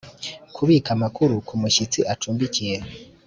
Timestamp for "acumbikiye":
2.13-2.75